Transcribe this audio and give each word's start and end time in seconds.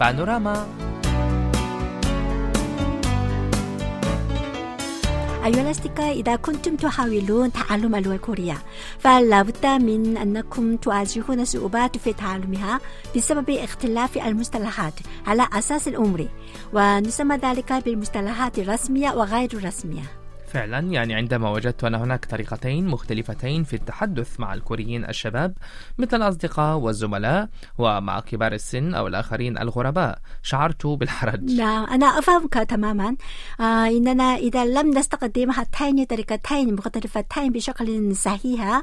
بانوراما 0.00 0.66
أيها 5.44 5.60
الأصدقاء 5.60 6.20
إذا 6.20 6.36
كنتم 6.36 6.76
تحاولون 6.76 7.52
تعلم 7.52 7.94
اللغة 7.94 8.14
الكورية 8.14 8.58
فلا 8.98 9.42
بد 9.42 9.66
من 9.66 10.16
أنكم 10.16 10.76
تواجهون 10.76 11.44
صعوبات 11.44 11.96
في 11.96 12.12
تعلمها 12.12 12.80
بسبب 13.16 13.50
اختلاف 13.50 14.18
المصطلحات 14.18 14.94
على 15.26 15.48
أساس 15.52 15.88
العمري 15.88 16.28
ونسمى 16.72 17.36
ذلك 17.36 17.72
بالمصطلحات 17.72 18.58
الرسمية 18.58 19.10
وغير 19.10 19.50
الرسمية 19.54 20.23
فعلا 20.54 20.78
يعني 20.78 21.14
عندما 21.14 21.50
وجدت 21.50 21.84
أن 21.84 21.94
هناك 21.94 22.24
طريقتين 22.24 22.86
مختلفتين 22.86 23.64
في 23.64 23.76
التحدث 23.76 24.40
مع 24.40 24.54
الكوريين 24.54 25.04
الشباب 25.04 25.54
مثل 25.98 26.16
الأصدقاء 26.16 26.78
والزملاء 26.78 27.48
ومع 27.78 28.20
كبار 28.20 28.52
السن 28.52 28.94
أو 28.94 29.06
الآخرين 29.06 29.58
الغرباء. 29.58 30.18
شعرت 30.42 30.86
بالحرج. 30.86 31.52
نعم 31.52 31.84
أنا 31.84 32.06
أفهمك 32.06 32.54
تماما. 32.54 33.16
آه 33.60 33.86
إننا 33.86 34.36
إذا 34.36 34.64
لم 34.64 34.98
نستخدم 34.98 35.50
هاتين 35.50 36.04
طريقتين 36.04 36.74
مختلفتين 36.74 37.52
بشكل 37.52 38.16
صحيح 38.16 38.82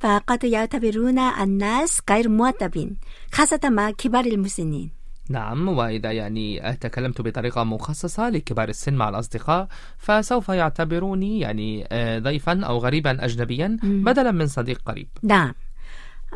فقد 0.00 0.44
يعتبرون 0.44 1.18
الناس 1.18 2.00
غير 2.10 2.28
مؤدبين 2.28 2.96
خاصة 3.32 3.60
مع 3.64 3.90
كبار 3.90 4.24
المسنين. 4.24 4.99
نعم 5.30 5.68
وإذا 5.68 6.12
يعني 6.12 6.76
تكلمت 6.80 7.20
بطريقة 7.20 7.64
مخصصة 7.64 8.28
لكبار 8.28 8.68
السن 8.68 8.94
مع 8.94 9.08
الأصدقاء 9.08 9.68
فسوف 9.98 10.48
يعتبروني 10.48 11.40
يعني 11.40 11.86
آه، 11.92 12.18
ضيفا 12.18 12.64
أو 12.64 12.78
غريبا 12.78 13.24
أجنبيا 13.24 13.76
بدلا 13.82 14.30
من 14.30 14.46
صديق 14.46 14.82
قريب. 14.86 15.08
نعم. 15.22 15.54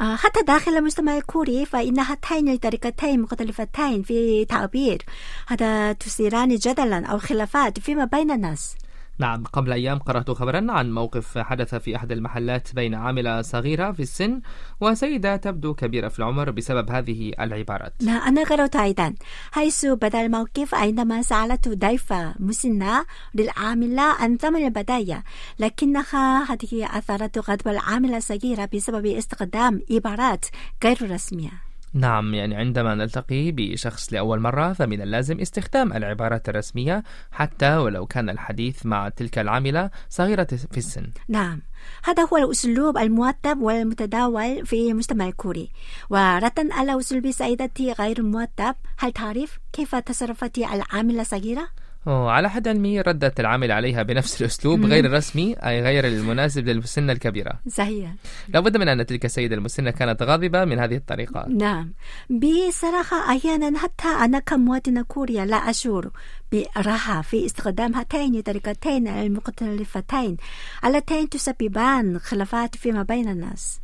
آه، 0.00 0.16
حتى 0.16 0.42
داخل 0.42 0.72
المجتمع 0.72 1.16
الكوري 1.16 1.66
فإن 1.66 2.00
هاتين 2.00 2.48
الطريقتين 2.48 3.20
مختلفتين 3.20 4.02
في 4.02 4.44
تعبير. 4.44 5.02
هذا 5.46 5.92
تثيران 5.92 6.48
جدلا 6.48 7.06
أو 7.06 7.18
خلافات 7.18 7.78
فيما 7.78 8.04
بين 8.04 8.30
الناس. 8.30 8.76
نعم 9.18 9.44
قبل 9.44 9.72
أيام 9.72 9.98
قرأت 9.98 10.30
خبرا 10.30 10.66
عن 10.72 10.92
موقف 10.92 11.38
حدث 11.38 11.74
في 11.74 11.96
أحد 11.96 12.12
المحلات 12.12 12.74
بين 12.74 12.94
عاملة 12.94 13.42
صغيرة 13.42 13.92
في 13.92 14.02
السن 14.02 14.40
وسيدة 14.80 15.36
تبدو 15.36 15.74
كبيرة 15.74 16.08
في 16.08 16.18
العمر 16.18 16.50
بسبب 16.50 16.90
هذه 16.90 17.32
العبارات. 17.40 17.94
لا 18.00 18.12
أنا 18.12 18.44
قرأت 18.44 18.76
أيضا. 18.76 19.14
حيث 19.52 19.86
بدأ 19.86 20.20
الموقف 20.26 20.74
عندما 20.74 21.22
سألت 21.22 21.68
ضيفة 21.68 22.34
مسنة 22.38 23.04
للعاملة 23.34 24.02
عن 24.02 24.36
ثمن 24.36 24.64
البداية 24.64 25.24
لكنها 25.58 26.52
هذه 26.52 26.98
أثارت 26.98 27.38
غضب 27.38 27.68
العاملة 27.68 28.16
الصغيرة 28.16 28.68
بسبب 28.74 29.06
استخدام 29.06 29.82
عبارات 29.90 30.44
غير 30.84 31.10
رسمية. 31.10 31.63
نعم 31.94 32.34
يعني 32.34 32.56
عندما 32.56 32.94
نلتقي 32.94 33.52
بشخص 33.52 34.12
لأول 34.12 34.40
مرة 34.40 34.72
فمن 34.72 35.02
اللازم 35.02 35.40
استخدام 35.40 35.92
العبارات 35.92 36.48
الرسمية 36.48 37.02
حتى 37.32 37.76
ولو 37.76 38.06
كان 38.06 38.30
الحديث 38.30 38.86
مع 38.86 39.08
تلك 39.08 39.38
العاملة 39.38 39.90
صغيرة 40.08 40.44
في 40.44 40.78
السن 40.78 41.06
نعم 41.28 41.62
هذا 42.04 42.22
هو 42.22 42.36
الأسلوب 42.36 42.98
المؤدب 42.98 43.60
والمتداول 43.60 44.66
في 44.66 44.90
المجتمع 44.90 45.28
الكوري 45.28 45.70
وردا 46.10 46.74
على 46.74 46.98
أسلوب 46.98 47.30
سيدتي 47.30 47.92
غير 47.92 48.18
المؤدب 48.18 48.74
هل 48.98 49.12
تعرف 49.12 49.58
كيف 49.72 49.94
تصرفت 49.94 50.58
العاملة 50.58 51.20
الصغيرة؟ 51.20 51.68
على 52.06 52.50
حد 52.50 52.68
علمي 52.68 53.00
ردت 53.00 53.40
العامل 53.40 53.72
عليها 53.72 54.02
بنفس 54.02 54.40
الأسلوب 54.40 54.84
غير 54.84 55.04
الرسمي 55.04 55.54
أي 55.54 55.82
غير 55.82 56.06
المناسب 56.06 56.68
للسن 56.68 57.10
الكبيرة. 57.10 57.60
صحيح. 57.68 58.14
لابد 58.48 58.76
من 58.76 58.88
أن 58.88 59.06
تلك 59.06 59.24
السيدة 59.24 59.56
المسنة 59.56 59.90
كانت 59.90 60.22
غاضبة 60.22 60.64
من 60.64 60.78
هذه 60.78 60.96
الطريقة. 60.96 61.46
نعم. 61.48 61.92
بصراحة 62.30 63.36
أحيانا 63.36 63.78
حتى 63.78 64.08
أنا 64.08 64.38
كمواطنة 64.38 65.02
كورية 65.02 65.44
لا 65.44 65.56
أشعر 65.56 66.10
براحة 66.52 67.22
في 67.22 67.46
استخدام 67.46 67.94
هاتين 67.94 68.34
الطريقتين 68.36 69.08
المختلفتين 69.08 70.36
اللتين 70.84 71.28
تسببان 71.28 72.18
خلافات 72.18 72.76
فيما 72.76 73.02
بين 73.02 73.28
الناس. 73.28 73.83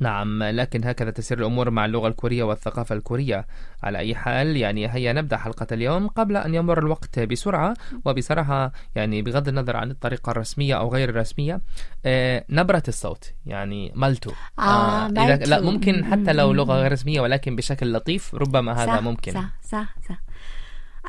نعم 0.00 0.42
لكن 0.42 0.84
هكذا 0.84 1.10
تسير 1.10 1.38
الأمور 1.38 1.70
مع 1.70 1.84
اللغة 1.84 2.08
الكورية 2.08 2.42
والثقافة 2.42 2.94
الكورية 2.94 3.46
على 3.82 3.98
أي 3.98 4.14
حال 4.14 4.56
يعني 4.56 4.88
هيا 4.94 5.12
نبدأ 5.12 5.36
حلقة 5.36 5.66
اليوم 5.72 6.08
قبل 6.08 6.36
أن 6.36 6.54
يمر 6.54 6.78
الوقت 6.78 7.18
بسرعة 7.18 7.74
وبصراحة 8.04 8.72
يعني 8.94 9.22
بغض 9.22 9.48
النظر 9.48 9.76
عن 9.76 9.90
الطريقة 9.90 10.30
الرسمية 10.30 10.74
أو 10.74 10.88
غير 10.92 11.08
الرسمية 11.08 11.60
آه 12.06 12.44
نبرة 12.50 12.82
الصوت 12.88 13.32
يعني 13.46 13.92
مالتو 13.94 14.32
آه, 14.58 14.62
آه 14.62 15.06
إذا. 15.08 15.36
لا 15.36 15.60
ممكن 15.60 16.04
حتى 16.04 16.32
لو. 16.32 16.52
لغة 16.52 16.74
غير 16.74 16.92
رسمية 16.92 17.20
ولكن 17.20 17.56
بشكل 17.56 17.92
لطيف 17.92 18.34
ربما 18.34 18.72
هذا 18.72 18.96
صح 18.96 19.02
ممكن 19.02 19.32
صح 19.32 19.50
صح 19.62 19.96
صح 20.08 20.22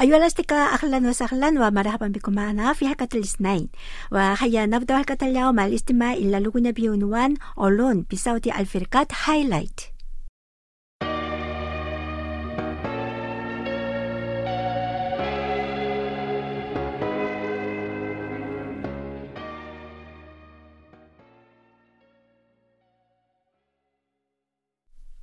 أيها 0.02 0.18
الأصدقاء 0.18 0.74
أهلا 0.74 1.10
وسهلا 1.10 1.48
ومرحبا 1.68 2.08
بكم 2.08 2.34
معنا 2.34 2.74
في 2.74 2.88
حلقة 2.88 3.08
الاثنين 3.14 3.70
وهيا 4.12 4.66
نبدأ 4.66 4.98
حلقة 4.98 5.18
اليوم 5.22 5.60
بالاستماع 5.60 6.14
إلى 6.14 6.40
أغنية 6.40 6.72
بعنوان 6.72 7.36
Alone 7.58 8.06
بصوت 8.12 8.48
الفرقة 8.48 9.12
Highlight 9.26 9.80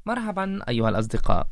مرحبا 0.06 0.60
أيها 0.68 0.88
الأصدقاء. 0.88 1.46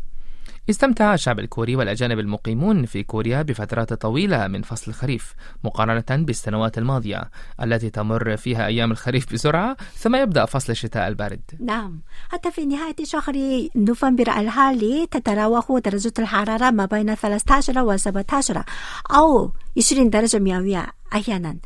استمتع 0.70 1.14
الشعب 1.14 1.38
الكوري 1.38 1.76
والأجانب 1.76 2.18
المقيمون 2.18 2.86
في 2.86 3.02
كوريا 3.02 3.42
بفترات 3.42 3.92
طويلة 3.92 4.48
من 4.48 4.62
فصل 4.62 4.90
الخريف 4.90 5.34
مقارنة 5.64 6.24
بالسنوات 6.24 6.78
الماضية 6.78 7.30
التي 7.62 7.90
تمر 7.90 8.36
فيها 8.36 8.66
أيام 8.66 8.90
الخريف 8.90 9.32
بسرعة 9.32 9.76
ثم 9.94 10.16
يبدأ 10.16 10.44
فصل 10.44 10.72
الشتاء 10.72 11.08
البارد. 11.08 11.40
نعم 11.60 12.00
حتى 12.28 12.50
في 12.50 12.66
نهاية 12.66 12.96
شهر 13.02 13.34
نوفمبر 13.76 14.40
الحالي 14.40 15.06
تتراوح 15.10 15.78
درجة 15.84 16.12
الحرارة 16.18 16.70
ما 16.70 16.84
بين 16.84 17.14
13 17.14 17.82
و 17.82 17.96
17 17.96 18.64
أو 19.10 19.52
20 19.78 20.10
درجة 20.10 20.38
مئوية 20.38 20.86
أحيانا. 21.12 21.56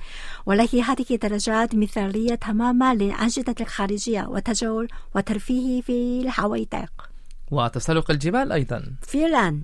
ولكن 0.47 0.79
هذه 0.81 1.07
الدرجات 1.11 1.75
مثالية 1.75 2.35
تماما 2.35 2.95
للأنشطة 2.95 3.55
الخارجية 3.61 4.27
وتجول 4.29 4.89
وترفيه 5.15 5.81
في 5.81 6.21
الحوادق 6.25 7.12
وتسلق 7.53 8.11
الجبال 8.11 8.53
أيضا. 8.53 8.83
فعلا. 9.03 9.63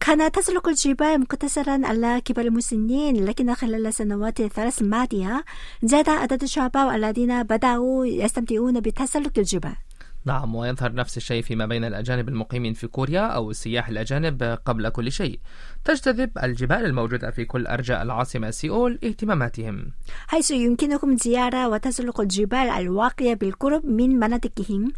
كان 0.00 0.32
تسلق 0.32 0.68
الجبال 0.68 1.20
مقتصرا 1.20 1.80
على 1.84 2.20
كبار 2.24 2.44
المسنين 2.44 3.24
لكن 3.24 3.54
خلال 3.54 3.86
السنوات 3.86 4.40
الثلاث 4.40 4.82
الماضية 4.82 5.44
زاد 5.82 6.08
عدد 6.08 6.42
الشباب 6.42 6.94
الذين 6.94 7.42
بدأوا 7.42 8.06
يستمتعون 8.06 8.80
بتسلق 8.80 9.32
الجبال. 9.38 9.85
نعم 10.26 10.54
ويظهر 10.54 10.94
نفس 10.94 11.16
الشيء 11.16 11.42
فيما 11.42 11.66
بين 11.66 11.84
الأجانب 11.84 12.28
المقيمين 12.28 12.74
في 12.74 12.86
كوريا 12.86 13.20
أو 13.20 13.50
السياح 13.50 13.88
الأجانب 13.88 14.58
قبل 14.64 14.88
كل 14.88 15.12
شيء. 15.12 15.40
تجتذب 15.84 16.30
الجبال 16.42 16.84
الموجودة 16.84 17.30
في 17.30 17.44
كل 17.44 17.66
أرجاء 17.66 18.02
العاصمة 18.02 18.50
سيول 18.50 18.98
اهتماماتهم. 19.04 19.92
حيث 20.26 20.50
يمكنكم 20.50 21.16
زيارة 21.16 21.68
وتسلق 21.68 22.20
الجبال 22.20 22.58
الواقعة 22.58 23.34
بالقرب 23.34 23.86
من 23.86 24.18
مناطقهم 24.18 24.92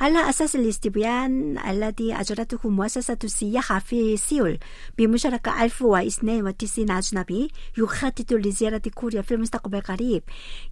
على 0.00 0.30
أساس 0.30 0.56
الاستبيان 0.56 1.58
الذي 1.58 2.14
أجرته 2.14 2.68
مؤسسة 2.68 3.18
السياحة 3.24 3.78
في 3.78 4.16
سيول 4.16 4.58
بمشاركة 4.98 5.64
1092 5.64 6.90
أجنبي 6.90 7.50
يخطط 7.78 8.32
لزيارة 8.32 8.82
كوريا 8.94 9.22
في 9.22 9.34
المستقبل 9.34 9.78
القريب. 9.78 10.22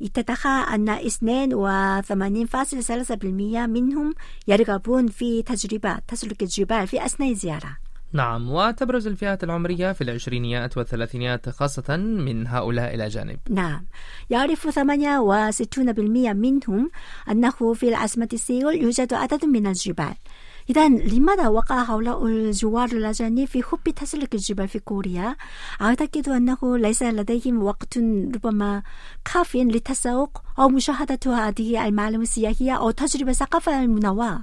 اتضح 0.03 0.47
أن 0.47 0.89
82.3% 0.89 3.67
منهم 3.67 4.00
يرغبون 4.49 5.07
في 5.07 5.43
تجربة 5.43 5.99
تسلق 6.09 6.37
الجبال 6.43 6.87
في 6.87 7.05
أثناء 7.07 7.31
الزيارة. 7.31 7.77
نعم 8.13 8.51
وتبرز 8.51 9.07
الفئات 9.07 9.45
العمرية 9.45 9.93
في 9.93 10.05
العشرينيات 10.05 10.77
والثلاثينيات 10.77 11.49
خاصة 11.49 11.97
من 11.97 12.47
هؤلاء 12.47 12.95
الأجانب 12.95 13.39
نعم 13.51 13.87
يعرف 14.31 14.79
68% 14.79 14.79
منهم 16.33 16.91
أنه 17.31 17.75
في 17.75 17.89
العاصمة 17.89 18.29
سيول 18.35 18.75
يوجد 18.75 19.15
عدد 19.15 19.45
من 19.45 19.67
الجبال. 19.67 20.15
إذا 20.71 20.89
لماذا 20.89 21.49
وقع 21.49 21.83
هؤلاء 21.83 22.27
الزوار 22.27 22.89
الأجانب 22.89 23.45
في 23.45 23.63
حب 23.63 23.91
تسلق 23.97 24.29
الجبال 24.35 24.69
في 24.69 24.79
كوريا؟ 24.79 25.37
أعتقد 25.81 26.29
أنه 26.29 26.59
ليس 26.79 27.03
لديهم 27.03 27.63
وقت 27.63 27.99
ربما 28.35 28.83
كاف 29.35 29.57
للتسوق 29.57 30.43
أو 30.59 30.69
مشاهدة 30.69 31.19
هذه 31.27 31.87
المعالم 31.87 32.21
السياحية 32.21 32.73
أو 32.73 32.91
تجربة 32.91 33.33
ثقافة 33.33 33.83
المنوعة. 33.83 34.41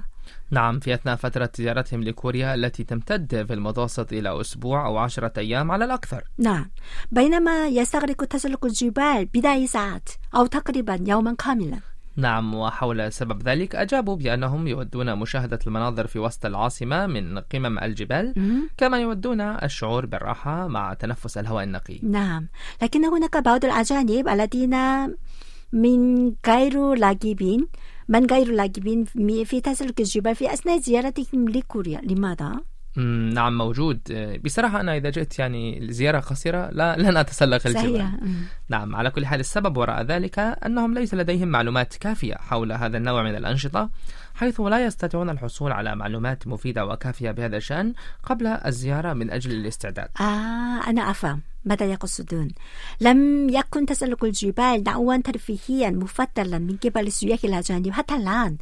نعم 0.50 0.80
في 0.80 0.94
أثناء 0.94 1.16
فترة 1.16 1.50
زيارتهم 1.56 2.02
لكوريا 2.02 2.54
التي 2.54 2.84
تمتد 2.84 3.46
في 3.46 3.54
المتوسط 3.54 4.12
إلى 4.12 4.40
أسبوع 4.40 4.86
أو 4.86 4.96
عشرة 4.98 5.32
أيام 5.38 5.70
على 5.70 5.84
الأكثر. 5.84 6.24
نعم 6.38 6.70
بينما 7.12 7.66
يستغرق 7.68 8.24
تسلق 8.24 8.64
الجبال 8.64 9.28
بضع 9.34 9.66
ساعات 9.66 10.08
أو 10.34 10.46
تقريبا 10.46 10.98
يوما 11.06 11.34
كاملا. 11.34 11.78
نعم 12.18 12.54
وحول 12.54 13.12
سبب 13.12 13.42
ذلك 13.42 13.76
أجابوا 13.76 14.16
بأنهم 14.16 14.66
يودون 14.66 15.18
مشاهدة 15.18 15.58
المناظر 15.66 16.06
في 16.06 16.18
وسط 16.18 16.46
العاصمة 16.46 17.06
من 17.06 17.38
قمم 17.38 17.78
الجبال. 17.78 18.34
كما 18.76 18.98
يودون 19.00 19.40
الشعور 19.40 20.06
بالراحة 20.06 20.68
مع 20.68 20.94
تنفس 20.94 21.38
الهواء 21.38 21.64
النقي 21.64 21.98
نعم 22.02 22.48
لكن 22.82 23.04
هناك 23.04 23.36
بعض 23.36 23.64
الأجانب 23.64 24.28
الذين 24.28 24.74
من 25.72 26.32
غير 26.46 26.94
لاجبين 26.94 27.66
من 28.08 28.26
غير 28.26 28.52
لاجبين 28.52 29.04
في 29.44 29.60
تسلق 29.60 29.94
الجبال 30.00 30.34
في 30.34 30.52
أثناء 30.52 30.78
زيارتهم 30.78 31.48
لكوريا 31.48 32.00
لماذا؟ 32.00 32.60
نعم 33.34 33.58
موجود. 33.58 34.00
آه، 34.10 34.36
بصراحة 34.44 34.80
أنا 34.80 34.96
إذا 34.96 35.10
جئت 35.10 35.38
يعني 35.38 35.92
زيارة 35.92 36.20
قصيرة 36.20 36.70
لا 36.72 36.96
لن 36.96 37.16
أتسلق 37.16 37.66
مم. 38.22 38.34
نعم 38.68 38.96
على 38.96 39.10
كل 39.10 39.26
حال 39.26 39.40
السبب 39.40 39.76
وراء 39.76 40.02
ذلك 40.02 40.38
أنهم 40.38 40.94
ليس 40.94 41.14
لديهم 41.14 41.48
معلومات 41.48 41.96
كافية 41.96 42.34
حول 42.34 42.72
هذا 42.72 42.96
النوع 42.96 43.22
من 43.22 43.36
الأنشطة 43.36 43.90
حيث 44.34 44.60
لا 44.60 44.84
يستطيعون 44.84 45.30
الحصول 45.30 45.72
على 45.72 45.96
معلومات 45.96 46.46
مفيدة 46.46 46.86
وكافية 46.86 47.30
بهذا 47.30 47.56
الشأن 47.56 47.94
قبل 48.22 48.46
الزيارة 48.46 49.12
من 49.12 49.30
أجل 49.30 49.50
الاستعداد. 49.50 50.08
آه 50.20 50.90
أنا 50.90 51.10
أفهم. 51.10 51.40
ماذا 51.68 51.86
يقصدون؟ 51.86 52.48
لم 53.00 53.48
يكن 53.48 53.86
تسلق 53.86 54.24
الجبال 54.24 54.84
نوعا 54.86 55.16
ترفيهيا 55.16 55.90
مفضلا 55.90 56.58
من 56.58 56.76
قبل 56.76 57.06
السياح 57.06 57.38
الأجانب 57.44 57.90
حتى 57.90 58.14
الآن. 58.14 58.56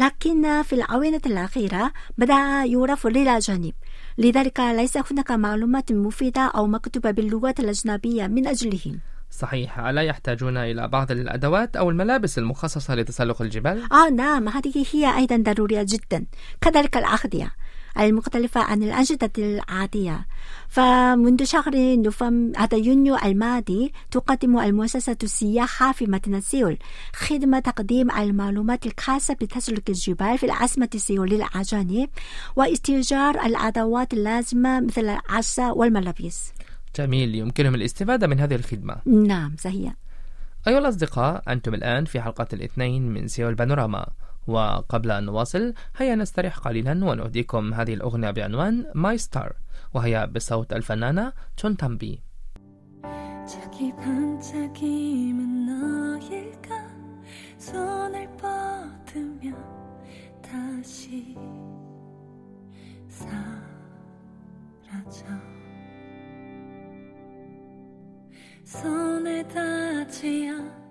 لكن 0.00 0.62
في 0.62 0.72
الآونة 0.72 1.20
الأخيرة 1.26 1.92
بدأ 2.18 2.64
يعرف 2.64 3.06
للأجانب. 3.06 3.72
لذلك 4.18 4.60
ليس 4.60 4.96
هناك 5.10 5.30
معلومات 5.30 5.92
مفيدة 5.92 6.40
أو 6.40 6.66
مكتوبة 6.66 7.10
باللغات 7.10 7.60
الأجنبية 7.60 8.26
من 8.26 8.46
أجلهم. 8.46 9.00
صحيح. 9.30 9.78
ألا 9.78 10.02
يحتاجون 10.02 10.56
إلى 10.56 10.88
بعض 10.88 11.10
الأدوات 11.10 11.76
أو 11.76 11.90
الملابس 11.90 12.38
المخصصة 12.38 12.94
لتسلق 12.94 13.42
الجبال؟ 13.42 13.92
آه 13.92 14.10
نعم. 14.10 14.48
هذه 14.48 14.86
هي 14.92 15.16
أيضا 15.16 15.36
ضرورية 15.36 15.86
جدا. 15.88 16.26
كذلك 16.60 16.96
الأغذية. 16.96 17.52
المختلفة 18.00 18.60
عن 18.60 18.82
الأنشطة 18.82 19.30
العادية. 19.38 20.26
فمنذ 20.68 21.44
شهر 21.44 21.96
نوفمبر 21.96 22.58
هذا 22.58 22.76
يونيو 22.78 23.16
الماضي 23.16 23.92
تقدم 24.10 24.58
المؤسسة 24.58 25.16
السياحة 25.22 25.92
في 25.92 26.06
مدينة 26.06 26.40
سيول 26.40 26.78
خدمة 27.14 27.58
تقديم 27.58 28.10
المعلومات 28.10 28.86
الخاصة 28.86 29.34
بتسلق 29.34 29.82
الجبال 29.88 30.38
في 30.38 30.46
العاصمة 30.46 30.88
سيول 30.96 31.30
للأجانب 31.30 32.08
واستئجار 32.56 33.46
الأدوات 33.46 34.12
اللازمة 34.12 34.80
مثل 34.80 35.00
العصا 35.00 35.70
والملابس. 35.70 36.52
جميل 36.96 37.34
يمكنهم 37.34 37.74
الاستفادة 37.74 38.26
من 38.26 38.40
هذه 38.40 38.54
الخدمة. 38.54 38.96
نعم 39.06 39.56
صحيح. 39.58 39.94
أيها 40.68 40.78
الأصدقاء 40.78 41.42
أنتم 41.48 41.74
الآن 41.74 42.04
في 42.04 42.20
حلقة 42.20 42.46
الاثنين 42.52 43.08
من 43.08 43.28
سيول 43.28 43.54
بانوراما. 43.54 44.06
وقبل 44.47 45.11
أن 45.11 45.23
نواصل 45.23 45.73
هيا 45.97 46.15
نستريح 46.15 46.57
قليلا 46.57 47.05
ونهديكم 47.05 47.73
هذه 47.73 47.93
الأغنية 47.93 48.31
بعنوان 48.31 48.85
ماي 48.95 49.17
ستار 49.17 49.53
وهي 49.93 50.27
بصوت 50.27 50.73
الفنانة 50.73 51.33
تون 51.57 51.77
تامبي 51.77 52.21
저기 53.45 53.91
반짝임은 53.97 55.65
너일까 55.65 56.69
손을 57.57 58.25
뻗으면 58.37 59.53
다시 60.41 61.35
사라져 63.09 63.43
손에 68.63 69.45
닿지 69.49 70.49
않 70.49 70.86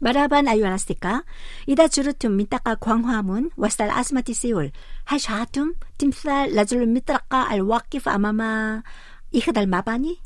مرحبا 0.00 0.52
أيها 0.52 0.68
الأصدقاء 0.68 1.22
إذا 1.68 1.86
زرتم 1.86 2.30
منطقة 2.30 2.78
غوانغهامون 2.88 3.50
وسط 3.56 3.82
العاصمة 3.82 4.24
سيول 4.30 4.70
هل 5.06 5.20
شاهدتم 5.20 5.72
تمثال 5.98 6.58
رجل 6.58 6.82
المطرقة 6.82 7.54
الواقف 7.54 8.08
أمام 8.08 8.40
إحدى 9.38 9.60
المباني؟ 9.60 10.16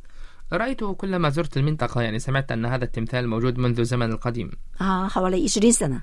رأيته 0.53 0.95
كلما 0.95 1.29
زرت 1.31 1.57
المنطقة 1.57 2.03
يعني 2.03 2.19
سمعت 2.19 2.53
أن 2.53 2.67
هذا 2.67 2.85
التمثال 2.85 3.29
موجود 3.29 3.59
منذ 3.59 3.81
الزمن 3.81 4.13
القديم 4.13 4.51
آه 4.81 5.09
حوالي 5.09 5.45
20 5.45 5.73
سنة 5.73 6.01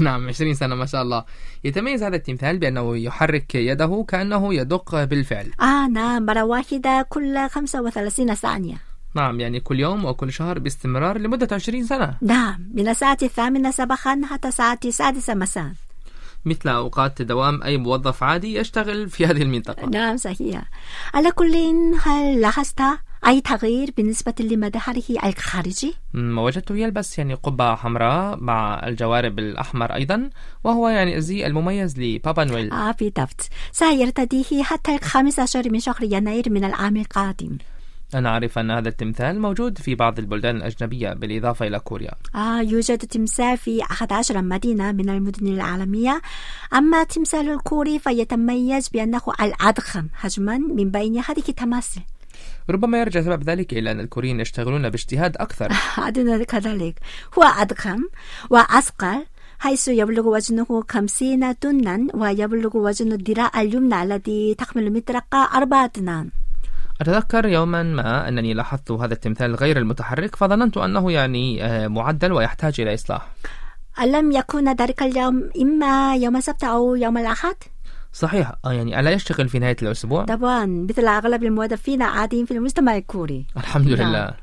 نعم 0.00 0.28
20 0.28 0.54
سنة 0.54 0.74
ما 0.74 0.86
شاء 0.86 1.02
الله 1.02 1.24
يتميز 1.64 2.02
هذا 2.02 2.16
التمثال 2.16 2.58
بأنه 2.58 2.96
يحرك 2.96 3.54
يده 3.54 4.04
كأنه 4.08 4.54
يدق 4.54 5.04
بالفعل 5.04 5.52
آه 5.60 5.88
نعم 5.88 6.26
مرة 6.26 6.42
واحدة 6.42 7.06
كل 7.08 7.48
35 7.48 8.34
ثانية 8.34 8.91
نعم 9.14 9.40
يعني 9.40 9.60
كل 9.60 9.80
يوم 9.80 10.04
وكل 10.04 10.32
شهر 10.32 10.58
باستمرار 10.58 11.18
لمدة 11.18 11.48
20 11.54 11.84
سنة. 11.84 12.14
نعم 12.22 12.66
من 12.74 12.88
الساعة 12.88 13.18
الثامنة 13.22 13.70
صباحا 13.70 14.20
حتى 14.30 14.48
الساعة 14.48 14.80
السادسة 14.84 15.34
مساء. 15.34 15.72
مثل 16.44 16.68
أوقات 16.68 17.22
دوام 17.22 17.62
أي 17.62 17.76
موظف 17.76 18.22
عادي 18.22 18.54
يشتغل 18.54 19.08
في 19.08 19.26
هذه 19.26 19.42
المنطقة. 19.42 19.86
نعم 19.86 20.16
صحيح. 20.16 20.62
على 21.14 21.30
كل 21.30 21.54
هل 22.02 22.40
لاحظت 22.40 22.80
أي 23.26 23.40
تغيير 23.40 23.90
بالنسبة 23.96 24.34
لمظهره 24.40 25.02
الخارجي؟ 25.24 25.94
م، 26.14 26.38
وجدته 26.38 26.76
يلبس 26.76 27.18
يعني 27.18 27.34
قبعة 27.34 27.76
حمراء 27.76 28.36
مع 28.40 28.86
الجوارب 28.86 29.38
الأحمر 29.38 29.94
أيضا 29.94 30.30
وهو 30.64 30.88
يعني 30.88 31.16
الزي 31.16 31.46
المميز 31.46 31.98
لبابا 31.98 32.44
نويل. 32.44 32.72
آه 32.72 32.90
بالضبط. 33.00 33.48
سيرتديه 33.72 34.62
حتى 34.62 34.94
الخامس 34.94 35.38
عشر 35.38 35.70
من 35.70 35.80
شهر 35.80 36.02
يناير 36.02 36.50
من 36.50 36.64
العام 36.64 36.96
القادم. 36.96 37.58
أنا 38.14 38.28
أعرف 38.28 38.58
أن 38.58 38.70
هذا 38.70 38.88
التمثال 38.88 39.40
موجود 39.40 39.78
في 39.78 39.94
بعض 39.94 40.18
البلدان 40.18 40.56
الأجنبية 40.56 41.12
بالإضافة 41.12 41.66
إلى 41.66 41.78
كوريا. 41.78 42.10
آه 42.34 42.60
يوجد 42.60 42.98
تمثال 42.98 43.58
في 43.58 43.82
11 43.82 44.42
مدينة 44.42 44.92
من 44.92 45.08
المدن 45.08 45.46
العالمية. 45.46 46.22
أما 46.74 47.04
تمثال 47.04 47.48
الكوري 47.48 47.98
فيتميز 47.98 48.88
بأنه 48.88 49.20
الأضخم 49.40 50.08
حجما 50.14 50.58
من 50.58 50.90
بين 50.90 51.18
هذه 51.18 51.42
التماثيل. 51.48 52.02
ربما 52.70 53.00
يرجع 53.00 53.20
سبب 53.20 53.42
ذلك 53.42 53.72
إلى 53.72 53.90
أن 53.90 54.00
الكوريين 54.00 54.40
يشتغلون 54.40 54.90
باجتهاد 54.90 55.36
أكثر. 55.36 55.72
أدنى 56.08 56.44
كذلك. 56.44 56.94
هو 57.38 57.42
أضخم 57.42 58.00
وأثقل 58.50 59.24
حيث 59.58 59.88
يبلغ 59.88 60.28
وزنه 60.28 60.84
50 60.88 61.52
طنا 61.52 62.06
ويبلغ 62.14 62.76
وزن 62.76 63.12
الذراع 63.12 63.60
اليمنى 63.60 64.02
الذي 64.02 64.54
تحمل 64.54 64.92
مطرقة 64.92 65.48
أربعة 65.54 65.86
طنان. 65.86 66.41
أتذكر 67.01 67.45
يوما 67.45 67.83
ما 67.83 68.27
أنني 68.27 68.53
لاحظت 68.53 68.91
هذا 68.91 69.13
التمثال 69.13 69.55
غير 69.55 69.77
المتحرك 69.77 70.35
فظننت 70.35 70.77
أنه 70.77 71.11
يعني 71.11 71.63
آه، 71.65 71.87
معدل 71.87 72.31
ويحتاج 72.31 72.81
إلى 72.81 72.93
إصلاح 72.93 73.27
ألم 74.01 74.31
يكون 74.31 74.73
ذلك 74.73 75.03
اليوم 75.03 75.49
إما 75.61 76.15
يوم 76.15 76.35
السبت 76.35 76.63
أو 76.63 76.95
يوم 76.95 77.17
الأحد؟ 77.17 77.55
صحيح 78.13 78.51
آه، 78.65 78.73
يعني 78.73 78.99
ألا 78.99 79.11
يشتغل 79.11 79.49
في 79.49 79.59
نهاية 79.59 79.77
الأسبوع 79.81 80.25
طبعا 80.25 80.65
مثل 80.65 81.07
أغلب 81.07 81.43
الموظفين 81.43 82.01
العاديين 82.01 82.45
في 82.45 82.51
المجتمع 82.51 82.97
الكوري 82.97 83.45
الحمد 83.57 83.87
نعم. 83.87 84.09
لله 84.09 84.33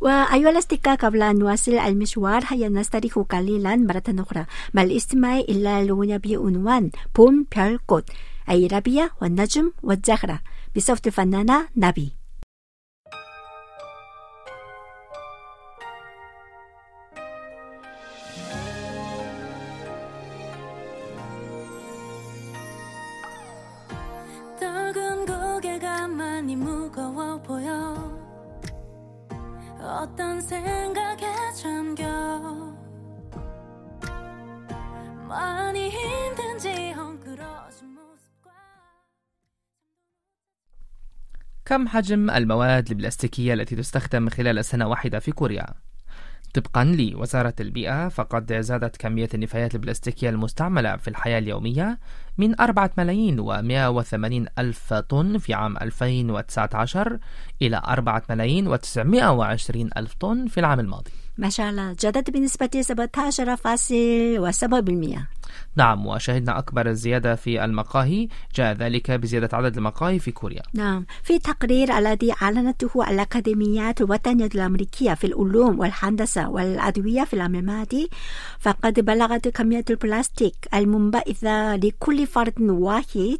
وأيها 0.00 0.50
الأصدقاء 0.50 0.96
قبل 0.96 1.22
أن 1.22 1.38
نواصل 1.38 1.72
المشوار 1.72 2.42
هيا 2.48 2.68
نستريح 2.68 3.18
قليلا 3.18 3.76
مرة 3.76 4.02
أخرى 4.08 4.46
مع 4.74 4.82
الاستماع 4.82 5.38
إلى 5.38 5.82
الأغنية 5.82 6.16
بعنوان 6.16 6.90
봄 7.14 7.44
별꽃 7.54 8.04
أي 8.50 8.66
ربيع 8.66 9.08
والنجم 9.22 9.72
والزهرة 9.82 10.40
미소프트 10.75 11.09
바나나 11.09 11.69
나비. 11.73 12.17
떨근 24.59 25.25
고개가 25.25 26.09
많이 26.09 26.57
무거워 26.57 27.41
보여. 27.41 27.95
어떤 29.79 30.41
생각에 30.41 31.25
잠겨? 31.55 32.03
많이 35.25 35.89
힘 35.89 36.34
كم 41.65 41.87
حجم 41.87 42.29
المواد 42.29 42.89
البلاستيكية 42.89 43.53
التي 43.53 43.75
تستخدم 43.75 44.29
خلال 44.29 44.65
سنة 44.65 44.87
واحدة 44.87 45.19
في 45.19 45.31
كوريا؟ 45.31 45.65
طبقا 46.53 46.83
لوزارة 46.83 47.53
البيئة 47.59 48.09
فقد 48.09 48.53
زادت 48.53 48.97
كمية 48.97 49.29
النفايات 49.33 49.75
البلاستيكية 49.75 50.29
المستعملة 50.29 50.97
في 50.97 51.07
الحياة 51.07 51.39
اليومية 51.39 51.99
من 52.37 52.61
4 52.61 52.91
ملايين 52.97 53.41
و180 53.41 54.49
ألف 54.59 54.93
طن 54.93 55.37
في 55.37 55.53
عام 55.53 55.77
2019 55.77 57.19
إلى 57.61 57.81
4 57.87 58.23
ملايين 58.29 58.77
و920 58.77 59.75
ألف 59.97 60.13
طن 60.19 60.47
في 60.47 60.59
العام 60.59 60.79
الماضي 60.79 61.11
ما 61.37 61.49
شاء 61.49 61.69
الله. 61.69 61.95
زادت 61.99 62.29
بنسبة 62.29 62.69
17.7% 62.81 65.35
نعم 65.75 66.05
وشهدنا 66.05 66.59
أكبر 66.59 66.89
الزيادة 66.89 67.35
في 67.35 67.65
المقاهي. 67.65 68.27
جاء 68.55 68.75
ذلك 68.75 69.11
بزيادة 69.11 69.49
عدد 69.53 69.77
المقاهي 69.77 70.19
في 70.19 70.31
كوريا. 70.31 70.61
نعم. 70.73 71.05
في 71.23 71.39
تقرير 71.39 71.97
الذي 71.97 72.33
أعلنته 72.41 73.09
الأكاديميات 73.09 74.01
الوطنية 74.01 74.49
الأمريكية 74.55 75.13
في 75.13 75.27
العلوم 75.27 75.79
والهندسة 75.79 76.49
والأدوية 76.49 77.23
في 77.23 77.33
العام 77.33 77.55
الماضي 77.55 78.09
فقد 78.59 78.99
بلغت 78.99 79.47
كمية 79.47 79.85
البلاستيك 79.89 80.55
المنبعثة 80.73 81.75
لكل 81.75 82.27
فرد 82.27 82.61
واحد 82.61 83.39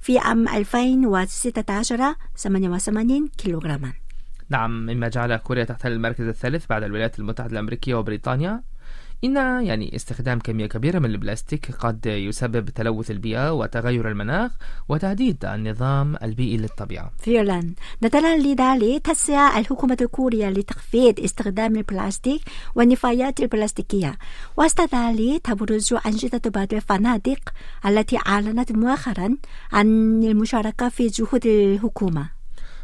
في 0.00 0.18
عام 0.18 0.48
2016 0.48 2.14
88 2.36 3.28
كيلوغراما. 3.28 4.05
نعم 4.48 4.86
مما 4.86 5.08
جعل 5.08 5.36
كوريا 5.36 5.64
تحتل 5.64 5.92
المركز 5.92 6.28
الثالث 6.28 6.66
بعد 6.66 6.82
الولايات 6.82 7.18
المتحدة 7.18 7.52
الأمريكية 7.52 7.94
وبريطانيا. 7.94 8.62
إن 9.24 9.36
يعني 9.66 9.96
استخدام 9.96 10.38
كمية 10.38 10.66
كبيرة 10.66 10.98
من 10.98 11.10
البلاستيك 11.10 11.72
قد 11.72 12.06
يسبب 12.06 12.68
تلوث 12.68 13.10
البيئة 13.10 13.52
وتغير 13.52 14.08
المناخ 14.08 14.50
وتهديد 14.88 15.44
النظام 15.44 16.16
البيئي 16.22 16.56
للطبيعة. 16.56 17.12
فعلا 17.18 17.74
نظرا 18.02 18.36
لذلك 18.36 19.06
تسعى 19.06 19.60
الحكومة 19.60 19.96
الكورية 20.00 20.50
لتخفيض 20.50 21.20
استخدام 21.20 21.76
البلاستيك 21.76 22.40
والنفايات 22.74 23.40
البلاستيكية. 23.40 24.18
وسط 24.56 24.94
ذلك 24.94 25.40
تبرز 25.44 25.94
أنشطة 26.06 26.50
بعض 26.50 26.74
الفنادق 26.74 27.52
التي 27.86 28.18
أعلنت 28.26 28.72
مؤخرا 28.72 29.36
عن 29.72 29.86
المشاركة 30.24 30.88
في 30.88 31.06
جهود 31.06 31.46
الحكومة. 31.46 32.35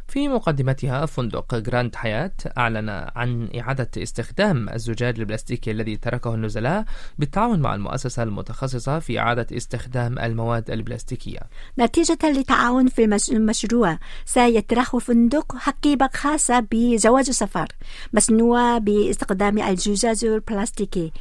في 0.09 0.28
مقدمتها 0.28 1.06
فندق 1.06 1.54
جراند 1.54 1.97
حياة 1.97 2.32
أعلن 2.59 2.88
عن 3.16 3.49
إعادة 3.61 3.90
استخدام 3.97 4.68
الزجاج 4.68 5.18
البلاستيكي 5.21 5.71
الذي 5.71 5.97
تركه 5.97 6.35
النزلاء 6.35 6.85
بالتعاون 7.18 7.61
مع 7.61 7.75
المؤسسة 7.75 8.23
المتخصصة 8.23 8.99
في 8.99 9.18
إعادة 9.18 9.47
استخدام 9.56 10.18
المواد 10.18 10.71
البلاستيكية. 10.71 11.40
نتيجة 11.78 12.18
للتعاون 12.25 12.88
في 12.88 13.04
المش- 13.04 13.30
المشروع 13.30 13.99
سيطرح 14.25 14.94
الفندق 14.94 15.56
حقيبة 15.56 16.09
خاصة 16.14 16.66
بزواج 16.73 17.30
سفر 17.30 17.66
مصنوعة 18.12 18.78
باستخدام 18.78 19.59
الزجاج 19.59 20.25
البلاستيكي. 20.25 21.12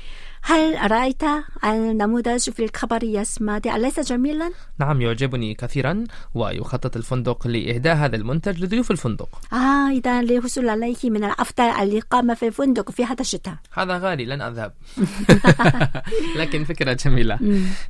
هل 0.44 0.92
رأيت 0.92 1.24
النموذج 1.64 2.50
في 2.50 2.66
الخبر 2.66 3.04
يا 3.04 3.24
سمادي 3.24 3.76
أليس 3.76 4.00
جميلا؟ 4.00 4.52
نعم 4.80 5.02
يعجبني 5.02 5.54
كثيرا 5.54 6.04
ويخطط 6.36 6.98
الفندق 6.98 7.48
لإهداء 7.48 7.96
هذا 7.96 8.16
المنتج 8.16 8.64
لضيوف 8.64 8.92
الفندق. 8.92 9.30
آه 9.54 9.90
إذا 9.90 10.22
للحصول 10.22 10.70
عليه 10.70 10.98
من 11.04 11.24
الأفضل 11.24 11.64
الإقامة 11.64 12.34
في 12.34 12.48
الفندق 12.48 12.92
في 12.92 13.06
هذا 13.06 13.22
الشتاء. 13.22 13.56
هذا 13.74 13.98
غالي 13.98 14.26
لن 14.26 14.42
أذهب. 14.42 14.74
لكن 16.40 16.64
فكرة 16.64 16.94
جميلة. 16.94 17.40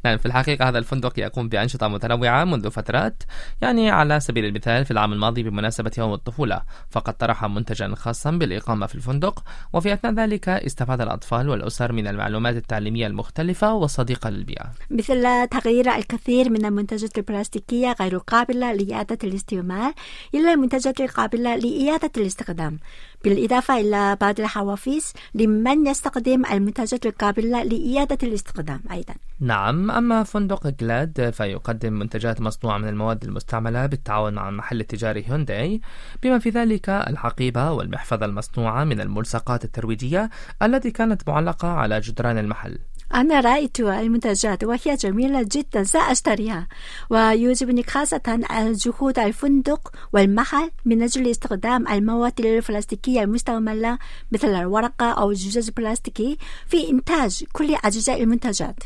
نعم 0.05 0.17
في 0.17 0.25
الحقيقة 0.25 0.69
هذا 0.69 0.77
الفندق 0.77 1.19
يقوم 1.19 1.49
بأنشطة 1.49 1.87
متنوعة 1.87 2.43
منذ 2.43 2.69
فترات 2.71 3.23
يعني 3.61 3.89
على 3.89 4.19
سبيل 4.19 4.45
المثال 4.45 4.85
في 4.85 4.91
العام 4.91 5.13
الماضي 5.13 5.43
بمناسبة 5.43 5.91
يوم 5.97 6.13
الطفولة 6.13 6.61
فقد 6.89 7.13
طرح 7.13 7.45
منتجا 7.45 7.95
خاصا 7.95 8.31
بالإقامة 8.31 8.85
في 8.85 8.95
الفندق 8.95 9.43
وفي 9.73 9.93
أثناء 9.93 10.13
ذلك 10.13 10.49
استفاد 10.49 11.01
الأطفال 11.01 11.49
والأسر 11.49 11.91
من 11.91 12.07
المعلومات 12.07 12.40
التعليمية 12.49 13.07
المختلفة 13.07 13.73
والصديقة 13.73 14.29
للبيئة. 14.29 14.71
مثل 14.89 15.47
تغيير 15.47 15.95
الكثير 15.95 16.49
من 16.49 16.65
المنتجات 16.65 17.17
البلاستيكية 17.17 17.95
غير 17.99 18.17
قابلة 18.17 18.73
لإعادة 18.73 19.17
الاستعمال 19.23 19.93
إلى 20.35 20.53
المنتجات 20.53 21.01
القابلة 21.01 21.55
لإعادة 21.55 22.11
الاستخدام. 22.17 22.79
بالإضافة 23.23 23.79
إلى 23.79 24.17
بعض 24.21 24.39
الحوافز 24.39 25.13
لمن 25.35 25.87
يستخدم 25.87 26.45
المنتجات 26.45 27.05
القابلة 27.05 27.63
لإعادة 27.63 28.17
الاستخدام 28.23 28.81
أيضا. 28.91 29.13
نعم 29.39 29.91
أما 29.91 30.23
فندق 30.23 30.67
جلاد 30.67 31.29
فيقدم 31.29 31.93
منتجات 31.93 32.41
مصنوعة 32.41 32.77
من 32.77 32.87
المواد 32.87 33.23
المستعملة 33.23 33.85
بالتعاون 33.85 34.33
مع 34.33 34.49
المحل 34.49 34.79
التجاري 34.79 35.25
هونداي 35.29 35.81
بما 36.23 36.39
في 36.39 36.49
ذلك 36.49 36.89
الحقيبة 36.89 37.71
والمحفظة 37.71 38.25
المصنوعة 38.25 38.83
من 38.83 39.01
الملصقات 39.01 39.63
الترويجية 39.63 40.29
التي 40.63 40.91
كانت 40.91 41.29
معلقة 41.29 41.67
على 41.67 41.99
جدران 41.99 42.37
المحل. 42.37 42.77
أنا 43.13 43.39
رأيت 43.39 43.79
المنتجات 43.79 44.63
وهي 44.63 44.95
جميلة 44.99 45.45
جدا 45.51 45.83
سأشتريها 45.83 46.67
ويعجبني 47.09 47.83
خاصة 47.83 48.39
جهود 48.71 49.19
الفندق 49.19 49.91
والمحل 50.13 50.71
من 50.85 51.01
أجل 51.03 51.27
استخدام 51.31 51.87
المواد 51.87 52.39
البلاستيكية 52.39 53.23
المستعملة 53.23 53.97
مثل 54.31 54.47
الورقة 54.47 55.11
أو 55.11 55.31
الزجاج 55.31 55.65
البلاستيكي 55.67 56.37
في 56.67 56.89
إنتاج 56.89 57.43
كل 57.53 57.75
أجزاء 57.83 58.23
المنتجات. 58.23 58.79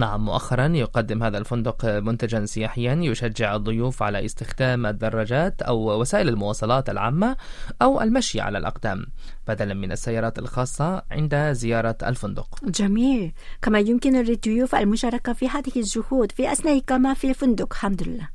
نعم 0.00 0.24
مؤخرا 0.24 0.66
يقدم 0.66 1.22
هذا 1.22 1.38
الفندق 1.38 1.84
منتجا 1.84 2.46
سياحيا 2.46 2.94
يشجع 2.94 3.56
الضيوف 3.56 4.02
على 4.02 4.24
استخدام 4.24 4.86
الدراجات 4.86 5.62
أو 5.62 6.00
وسائل 6.00 6.28
المواصلات 6.28 6.90
العامة 6.90 7.36
أو 7.82 8.00
المشي 8.00 8.40
على 8.40 8.58
الأقدام 8.58 9.06
بدلا 9.48 9.74
من 9.74 9.92
السيارات 9.92 10.38
الخاصة 10.38 11.02
عند 11.10 11.52
زيارة 11.52 11.96
الفندق. 12.02 12.48
جميل. 12.64 13.32
كما 13.62 13.78
يمكن 13.78 14.22
للضيوف 14.22 14.74
المشاركة 14.74 15.32
في 15.32 15.48
هذه 15.48 15.72
الجهود 15.76 16.32
في 16.32 16.52
أثناء 16.52 16.78
إقامة 16.78 17.14
في 17.14 17.30
الفندق. 17.30 17.72
الحمد 17.72 18.02
لله. 18.02 18.28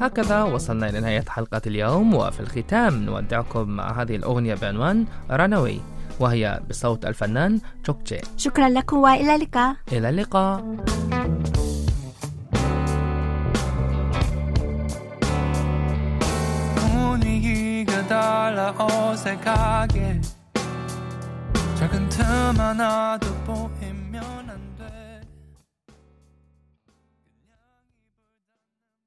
هكذا 0.00 0.42
وصلنا 0.42 0.88
إلى 0.88 1.00
نهاية 1.00 1.24
حلقة 1.28 1.62
اليوم 1.66 2.14
وفي 2.14 2.40
الختام 2.40 2.94
نودعكم 3.02 3.68
مع 3.68 4.02
هذه 4.02 4.16
الأغنية 4.16 4.54
بعنوان 4.54 5.06
رانوي 5.30 5.80
وهي 6.20 6.60
بصوت 6.70 7.06
الفنان 7.06 7.60
تشوكجي 7.84 8.20
شكرا 8.36 8.68
لكم 8.68 8.96
وإلى 8.96 9.34
اللقاء 9.34 9.76
إلى 9.92 10.08
اللقاء 10.08 10.64
분위기가 16.76 18.06
달라 18.06 18.74
어색하게 18.78 20.20
작은 21.76 22.08
틈 22.08 22.24
하나도 22.58 23.26